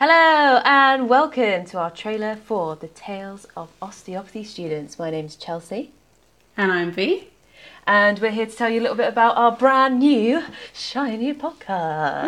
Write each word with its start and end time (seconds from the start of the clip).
Hello 0.00 0.60
and 0.64 1.08
welcome 1.08 1.64
to 1.66 1.78
our 1.78 1.90
trailer 1.90 2.36
for 2.36 2.76
the 2.76 2.88
Tales 2.88 3.46
of 3.56 3.70
Osteopathy 3.82 4.44
Students. 4.44 4.98
My 4.98 5.10
name's 5.10 5.34
Chelsea 5.36 5.90
And 6.56 6.70
I'm 6.70 6.92
V. 6.92 7.28
and 7.86 8.18
we're 8.20 8.30
here 8.30 8.46
to 8.46 8.52
tell 8.56 8.70
you 8.70 8.80
a 8.80 8.82
little 8.82 8.96
bit 8.96 9.08
about 9.08 9.36
our 9.36 9.52
brand 9.52 9.98
new 9.98 10.42
shiny 10.72 11.34
podcast. 11.34 12.26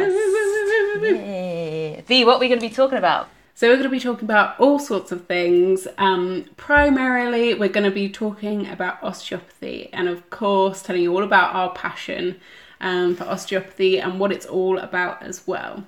Yay. 1.02 2.02
V, 2.06 2.24
what 2.24 2.36
are 2.36 2.40
we 2.40 2.48
going 2.48 2.60
to 2.60 2.68
be 2.68 2.74
talking 2.74 2.98
about? 2.98 3.28
So 3.54 3.68
we're 3.68 3.74
going 3.76 3.84
to 3.84 3.90
be 3.90 4.00
talking 4.00 4.24
about 4.24 4.58
all 4.58 4.78
sorts 4.78 5.12
of 5.12 5.26
things. 5.26 5.86
Um, 5.98 6.46
primarily, 6.56 7.54
we're 7.54 7.68
going 7.68 7.84
to 7.84 7.90
be 7.90 8.08
talking 8.08 8.66
about 8.68 9.02
osteopathy, 9.02 9.90
and 9.92 10.08
of 10.08 10.28
course, 10.30 10.82
telling 10.82 11.02
you 11.02 11.14
all 11.14 11.22
about 11.22 11.54
our 11.54 11.70
passion 11.74 12.40
um, 12.80 13.14
for 13.14 13.24
osteopathy 13.24 14.00
and 14.00 14.18
what 14.18 14.32
it's 14.32 14.46
all 14.46 14.78
about 14.78 15.22
as 15.22 15.46
well. 15.46 15.84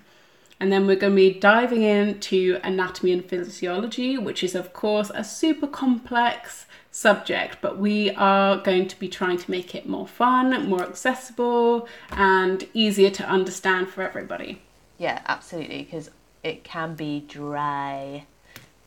And 0.62 0.70
then 0.70 0.86
we're 0.86 0.94
going 0.94 1.14
to 1.14 1.16
be 1.16 1.40
diving 1.40 1.82
into 1.82 2.60
anatomy 2.62 3.10
and 3.10 3.24
physiology, 3.24 4.16
which 4.16 4.44
is, 4.44 4.54
of 4.54 4.72
course, 4.72 5.10
a 5.12 5.24
super 5.24 5.66
complex 5.66 6.66
subject, 6.92 7.56
but 7.60 7.78
we 7.78 8.12
are 8.12 8.58
going 8.58 8.86
to 8.86 8.96
be 8.96 9.08
trying 9.08 9.38
to 9.38 9.50
make 9.50 9.74
it 9.74 9.88
more 9.88 10.06
fun, 10.06 10.68
more 10.68 10.84
accessible, 10.84 11.88
and 12.12 12.68
easier 12.74 13.10
to 13.10 13.28
understand 13.28 13.88
for 13.88 14.02
everybody. 14.02 14.62
Yeah, 14.98 15.20
absolutely, 15.26 15.82
because 15.82 16.10
it 16.44 16.62
can 16.62 16.94
be 16.94 17.24
dry. 17.26 18.26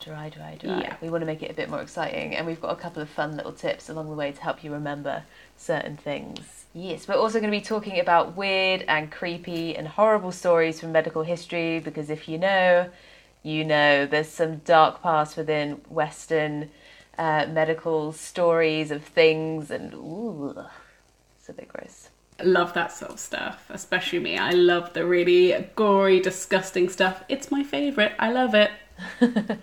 Dry, 0.06 0.28
dry, 0.28 0.56
dry. 0.60 0.82
Yeah. 0.82 0.96
We 1.00 1.10
want 1.10 1.22
to 1.22 1.26
make 1.26 1.42
it 1.42 1.50
a 1.50 1.54
bit 1.54 1.68
more 1.68 1.82
exciting, 1.82 2.36
and 2.36 2.46
we've 2.46 2.60
got 2.60 2.70
a 2.70 2.76
couple 2.76 3.02
of 3.02 3.08
fun 3.08 3.36
little 3.36 3.50
tips 3.50 3.88
along 3.88 4.08
the 4.08 4.14
way 4.14 4.30
to 4.30 4.40
help 4.40 4.62
you 4.62 4.72
remember 4.72 5.24
certain 5.56 5.96
things. 5.96 6.66
Yes, 6.74 7.08
we're 7.08 7.16
also 7.16 7.40
going 7.40 7.50
to 7.50 7.58
be 7.58 7.64
talking 7.64 7.98
about 7.98 8.36
weird 8.36 8.84
and 8.86 9.10
creepy 9.10 9.76
and 9.76 9.88
horrible 9.88 10.30
stories 10.30 10.78
from 10.78 10.92
medical 10.92 11.24
history 11.24 11.80
because 11.80 12.08
if 12.08 12.28
you 12.28 12.38
know, 12.38 12.88
you 13.42 13.64
know, 13.64 14.06
there's 14.06 14.28
some 14.28 14.58
dark 14.58 15.02
past 15.02 15.36
within 15.36 15.80
Western 15.88 16.70
uh, 17.18 17.46
medical 17.48 18.12
stories 18.12 18.92
of 18.92 19.02
things, 19.02 19.72
and 19.72 19.92
ooh, 19.92 20.54
it's 21.36 21.48
a 21.48 21.52
bit 21.52 21.66
gross. 21.66 22.10
love 22.44 22.74
that 22.74 22.92
sort 22.92 23.10
of 23.10 23.18
stuff, 23.18 23.68
especially 23.70 24.20
me. 24.20 24.38
I 24.38 24.50
love 24.50 24.92
the 24.92 25.04
really 25.04 25.68
gory, 25.74 26.20
disgusting 26.20 26.90
stuff. 26.90 27.24
It's 27.28 27.50
my 27.50 27.64
favourite. 27.64 28.12
I 28.20 28.30
love 28.30 28.54
it. 28.54 28.70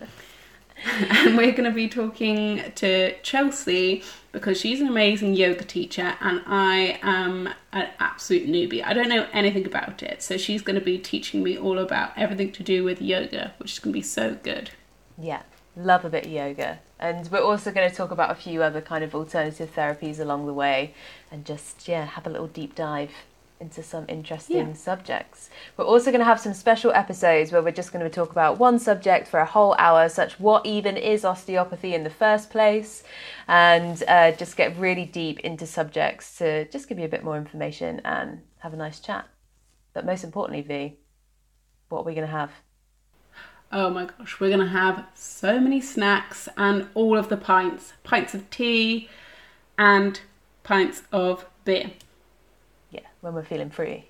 and 1.09 1.38
we're 1.38 1.52
going 1.52 1.64
to 1.64 1.72
be 1.72 1.88
talking 1.88 2.64
to 2.76 3.17
Chelsea 3.22 4.03
because 4.31 4.59
she's 4.59 4.81
an 4.81 4.88
amazing 4.88 5.34
yoga 5.34 5.64
teacher 5.64 6.16
and 6.20 6.42
I 6.45 7.00
am 7.02 7.50
an 7.72 7.90
absolute 8.00 8.48
newbie. 8.48 8.84
I 8.84 8.94
don't 8.94 9.09
know 9.09 9.28
anything 9.31 9.66
about 9.66 10.03
it. 10.03 10.22
So 10.22 10.38
she's 10.38 10.62
going 10.62 10.78
to 10.78 10.84
be 10.84 10.98
teaching 10.98 11.44
me 11.44 11.58
all 11.58 11.78
about 11.78 12.12
everything 12.17 12.52
to 12.53 12.64
do 12.64 12.84
with 12.84 13.02
yoga, 13.02 13.53
which 13.59 13.73
is 13.73 13.80
going 13.80 13.94
to 13.94 13.98
be 13.98 14.03
so 14.03 14.36
good. 14.44 14.72
Yeah, 15.17 15.44
love 15.75 16.03
a 16.03 16.09
bit 16.09 16.25
of 16.25 16.31
yoga. 16.31 16.80
And 17.00 17.30
we're 17.31 17.44
also 17.44 17.72
going 17.72 17.90
to 17.90 17.95
talk 17.95 18.12
about 18.12 18.31
a 18.31 18.36
few 18.36 18.64
other 18.64 18.81
kind 18.81 19.03
of 19.03 19.14
alternative 19.14 19.73
therapies 19.75 20.20
along 20.20 20.47
the 20.47 20.53
way 20.53 20.94
and 21.31 21.45
just, 21.45 21.88
yeah, 21.88 22.06
have 22.06 22.25
a 22.25 22.30
little 22.30 22.47
deep 22.47 22.75
dive 22.75 23.12
into 23.64 23.81
some 23.81 24.03
interesting 24.09 24.67
Yeah. 24.67 24.73
subjects. 24.73 25.50
We're 25.78 25.86
also 25.86 26.11
going 26.11 26.19
to 26.19 26.25
have 26.25 26.39
some 26.39 26.53
special 26.53 26.92
episodes 26.92 27.52
where 27.52 27.61
we're 27.61 27.72
just 27.72 27.94
going 27.94 28.03
to 28.03 28.09
talk 28.09 28.31
about 28.31 28.59
one 28.59 28.78
subject 28.78 29.25
for 29.25 29.39
a 29.39 29.45
whole 29.45 29.73
hour, 29.80 30.09
such 30.09 30.38
what 30.38 30.66
even 30.66 30.97
is 30.97 31.23
osteopathy 31.23 31.95
in 31.95 32.03
the 32.03 32.09
first 32.09 32.50
place, 32.50 33.03
and 33.47 34.03
uh, 34.09 34.34
just 34.34 34.58
get 34.58 34.78
really 34.78 35.06
deep 35.06 35.39
into 35.39 35.66
subjects 35.66 36.38
to 36.39 36.66
just 36.66 36.89
give 36.89 37.00
you 37.00 37.06
a 37.06 37.16
bit 37.16 37.23
more 37.23 37.38
information 37.38 38.02
and 38.03 38.41
have 38.59 38.73
a 38.73 38.78
nice 38.78 39.00
chat. 39.00 39.30
But 39.94 40.06
most 40.06 40.25
importantly, 40.25 40.61
V, 40.61 40.97
what 41.88 42.00
are 42.02 42.03
we 42.03 42.14
going 42.14 42.28
to 42.28 42.34
have? 42.34 42.52
Oh 43.72 43.89
my 43.89 44.06
gosh, 44.06 44.39
we're 44.39 44.50
going 44.50 44.59
to 44.59 44.67
have 44.67 45.06
so 45.16 45.59
many 45.59 45.80
snacks 45.80 46.50
and 46.58 46.89
all 46.95 47.17
of 47.17 47.30
the 47.30 47.38
pints 47.38 47.94
pints 48.03 48.36
of 48.36 48.47
tea 48.50 49.09
and 49.78 50.19
pints 50.63 51.03
of 51.12 51.46
beer. 51.66 51.91
Yeah, 52.94 53.02
when 53.22 53.34
we're 53.34 53.44
feeling 53.44 53.70
free. 53.70 54.06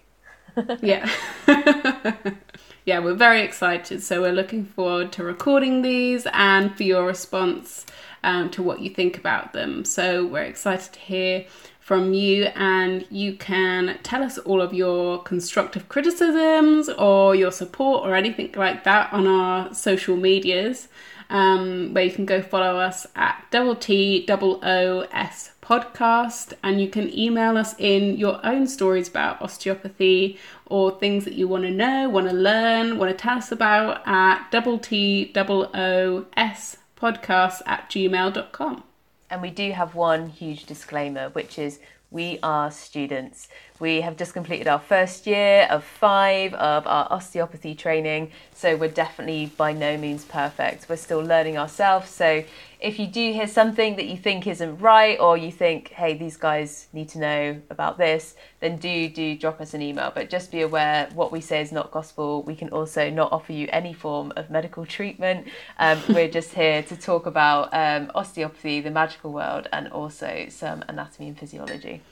Yeah. 0.83 1.09
yeah, 2.85 2.99
we're 2.99 3.15
very 3.15 3.41
excited. 3.41 4.03
So 4.03 4.21
we're 4.21 4.33
looking 4.33 4.65
forward 4.65 5.11
to 5.13 5.23
recording 5.23 5.81
these 5.81 6.27
and 6.31 6.75
for 6.77 6.83
your 6.83 7.07
response 7.07 7.87
um, 8.23 8.51
to 8.51 8.61
what 8.61 8.81
you 8.81 8.91
think 8.91 9.17
about 9.17 9.53
them. 9.53 9.83
So 9.83 10.27
we're 10.27 10.43
excited 10.43 10.93
to 10.93 10.99
hear 10.99 11.45
from 11.79 12.13
you, 12.13 12.45
and 12.55 13.05
you 13.09 13.35
can 13.35 13.97
tell 14.03 14.21
us 14.21 14.37
all 14.37 14.61
of 14.61 14.73
your 14.75 15.23
constructive 15.23 15.89
criticisms 15.89 16.87
or 16.87 17.35
your 17.35 17.51
support 17.51 18.07
or 18.07 18.15
anything 18.15 18.51
like 18.55 18.83
that 18.83 19.11
on 19.11 19.25
our 19.25 19.73
social 19.73 20.15
medias. 20.15 20.87
Um, 21.29 21.93
where 21.93 22.03
you 22.03 22.11
can 22.11 22.25
go 22.25 22.41
follow 22.41 22.77
us 22.77 23.07
at 23.15 23.45
double 23.49 23.75
T 23.75 24.25
double 24.25 24.59
O 24.63 25.01
S 25.11 25.51
podcast, 25.61 26.53
and 26.61 26.79
you 26.81 26.87
can 26.89 27.11
email 27.17 27.57
us 27.57 27.73
in 27.79 28.17
your 28.17 28.39
own 28.45 28.67
stories 28.67 29.07
about 29.07 29.41
osteopathy 29.41 30.37
or 30.65 30.91
things 30.99 31.25
that 31.25 31.33
you 31.33 31.47
want 31.47 31.63
to 31.63 31.71
know, 31.71 32.09
want 32.09 32.29
to 32.29 32.35
learn, 32.35 32.97
want 32.97 33.11
to 33.11 33.17
tell 33.17 33.37
us 33.37 33.51
about 33.51 34.05
at 34.05 34.49
double 34.51 34.77
T 34.77 35.25
double 35.25 35.71
O 35.73 36.25
S 36.35 36.77
podcast 36.97 37.61
at 37.65 37.89
gmail.com. 37.89 38.83
And 39.29 39.41
we 39.41 39.49
do 39.49 39.71
have 39.71 39.95
one 39.95 40.29
huge 40.29 40.65
disclaimer, 40.65 41.29
which 41.29 41.57
is 41.57 41.79
we 42.13 42.37
are 42.43 42.69
students. 42.71 43.49
We 43.79 44.01
have 44.01 44.15
just 44.15 44.33
completed 44.33 44.67
our 44.67 44.79
first 44.79 45.25
year 45.25 45.67
of 45.69 45.83
five 45.83 46.53
of 46.53 46.85
our 46.85 47.07
osteopathy 47.11 47.73
training, 47.75 48.31
so 48.53 48.77
we're 48.77 48.87
definitely 48.87 49.47
by 49.57 49.73
no 49.73 49.97
means 49.97 50.23
perfect. 50.23 50.87
We're 50.87 50.95
still 50.95 51.19
learning 51.21 51.57
ourselves. 51.57 52.09
So 52.09 52.43
if 52.79 52.99
you 52.99 53.07
do 53.07 53.33
hear 53.33 53.47
something 53.47 53.95
that 53.95 54.05
you 54.05 54.15
think 54.15 54.45
isn't 54.45 54.77
right, 54.77 55.19
or 55.19 55.37
you 55.37 55.51
think, 55.51 55.89
hey, 55.89 56.13
these 56.13 56.37
guys 56.37 56.87
need 56.93 57.09
to 57.09 57.19
know 57.19 57.61
about 57.71 57.97
this, 57.97 58.35
then 58.59 58.77
do 58.77 59.09
do 59.09 59.35
drop 59.35 59.59
us 59.59 59.73
an 59.73 59.81
email. 59.81 60.11
But 60.13 60.29
just 60.29 60.51
be 60.51 60.61
aware 60.61 61.09
what 61.15 61.31
we 61.31 61.41
say 61.41 61.61
is 61.61 61.71
not 61.71 61.89
gospel. 61.89 62.43
We 62.43 62.55
can 62.55 62.69
also 62.69 63.09
not 63.09 63.31
offer 63.31 63.53
you 63.53 63.67
any 63.71 63.91
form 63.91 64.31
of 64.35 64.51
medical 64.51 64.85
treatment. 64.85 65.47
Um, 65.79 65.99
we're 66.09 66.29
just 66.29 66.53
here 66.53 66.83
to 66.83 66.95
talk 66.95 67.25
about 67.25 67.73
um, 67.73 68.11
osteopathy, 68.13 68.81
the 68.81 68.91
magical 68.91 69.33
world, 69.33 69.67
and 69.73 69.87
also 69.87 70.45
some 70.49 70.83
anatomy 70.87 71.29
and 71.29 71.39
physiology. 71.39 72.02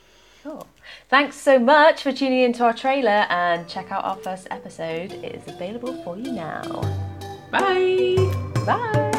Cool. 0.44 0.66
Thanks 1.10 1.36
so 1.36 1.60
much 1.60 2.02
for 2.02 2.12
tuning 2.12 2.42
into 2.42 2.64
our 2.64 2.74
trailer 2.74 3.28
and 3.30 3.68
check 3.68 3.92
out 3.92 4.04
our 4.04 4.16
first 4.16 4.48
episode. 4.50 5.12
It 5.12 5.36
is 5.36 5.48
available 5.48 6.02
for 6.04 6.18
you 6.18 6.32
now. 6.32 6.64
Bye! 7.52 8.16
Bye. 8.66 9.12